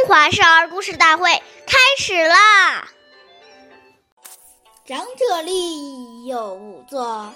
[0.00, 1.30] 中华少儿故事大会
[1.66, 2.88] 开始啦！
[4.86, 7.30] 长者立，有勿坐；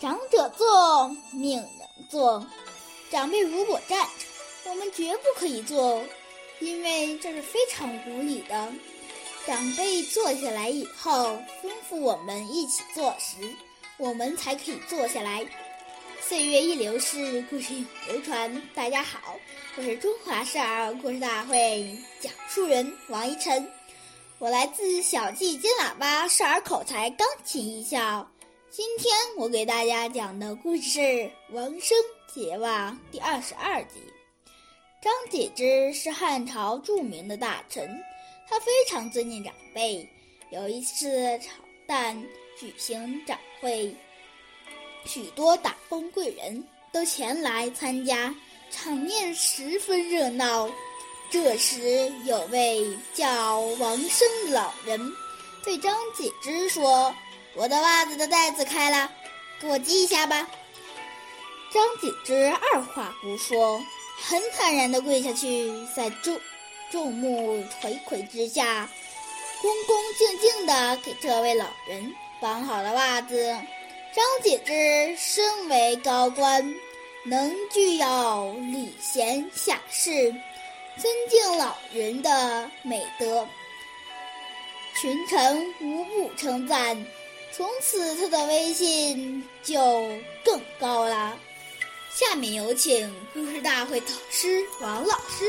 [0.00, 1.68] 长者坐，命人
[2.10, 2.44] 坐。
[3.08, 4.26] 长辈如果站着，
[4.68, 6.02] 我们绝不可以坐，
[6.58, 8.72] 因为这是非常无礼的。
[9.46, 13.36] 长辈坐下来以后，吩咐我们一起坐时，
[13.96, 15.46] 我们才可以坐下来。
[16.24, 18.62] 岁月一流逝，故事永流传。
[18.76, 19.36] 大家好，
[19.76, 23.68] 我是中华少儿故事大会讲述人王一晨，
[24.38, 28.30] 我来自小季金喇叭少儿口才钢琴艺校。
[28.70, 31.00] 今天我给大家讲的故事是
[31.50, 31.98] 《王生
[32.32, 34.00] 结袜》第二十二集。
[35.02, 38.00] 张解之是汉朝著名的大臣，
[38.48, 40.08] 他非常尊敬长辈。
[40.50, 41.50] 有一次，朝
[41.88, 42.16] 旦
[42.56, 43.92] 举行展会。
[45.04, 48.34] 许多达官贵人都前来参加，
[48.70, 50.70] 场面十分热闹。
[51.30, 55.12] 这时，有位叫王生的老人
[55.64, 57.14] 对张景之说
[57.56, 59.10] ：“我的袜子的带子开了，
[59.60, 60.46] 给我系一下吧。”
[61.72, 63.82] 张景之二话不说，
[64.20, 66.38] 很坦然地跪下去，在众
[66.90, 68.86] 众目睽睽之下，
[69.62, 73.56] 恭恭敬敬地给这位老人绑好了袜子。
[74.14, 76.62] 张解之身为高官，
[77.24, 80.10] 能具有礼贤下士、
[80.98, 83.48] 尊敬老人的美德，
[85.00, 86.94] 群臣无不称赞。
[87.52, 89.80] 从此，他的威信就
[90.44, 91.34] 更高了。
[92.14, 95.46] 下面有请故事大会导师王老师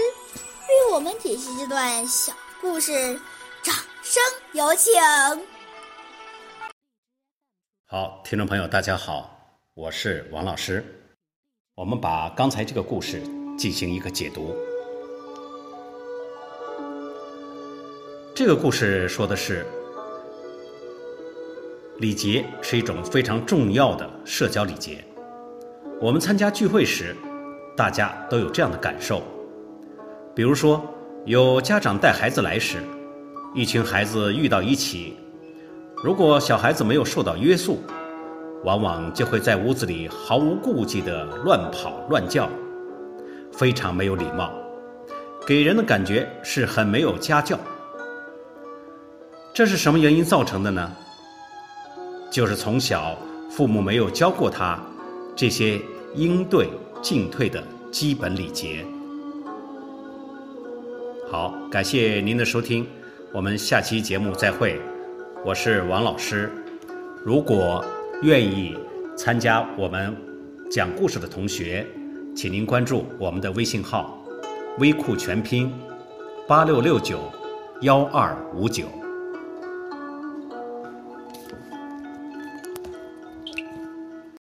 [0.69, 3.19] 为我们解析这段小故事，
[3.61, 4.94] 掌声有请。
[7.96, 9.30] 好，听众朋友，大家好，
[9.76, 10.84] 我是王老师。
[11.76, 13.22] 我们把刚才这个故事
[13.56, 14.56] 进行一个解读。
[18.36, 19.64] 这个故事说的是，
[22.00, 25.06] 礼节是一种非常重要的社交礼节。
[26.02, 27.16] 我们参加聚会时，
[27.78, 29.22] 大家都有这样的感受。
[30.36, 30.84] 比如说，
[31.28, 32.82] 有家长带孩子来时，
[33.53, 35.16] 一群孩子遇到一起。
[36.03, 37.81] 如果小孩子没有受到约束，
[38.66, 42.50] 往往就会在屋子里毫无顾忌地乱跑乱叫，
[43.53, 44.52] 非常没有礼貌，
[45.47, 47.58] 给人的感觉是很没有家教。
[49.53, 50.91] 这是什么原因造成的呢？
[52.30, 53.18] 就是从小
[53.50, 54.78] 父母没有教过他
[55.38, 55.80] 这些
[56.16, 56.68] 应对
[57.02, 58.85] 进退的基本礼节。
[61.31, 62.85] 好，感谢您的收听，
[63.31, 64.81] 我们下期节目再会。
[65.46, 66.50] 我是王老师，
[67.22, 67.84] 如果
[68.22, 68.78] 愿意
[69.18, 70.16] 参加我们
[70.72, 71.86] 讲故事的同学，
[72.34, 74.26] 请您关注我们的微信号
[74.80, 75.70] “微库全拼
[76.48, 77.30] 八六六九
[77.82, 78.86] 幺二五九”。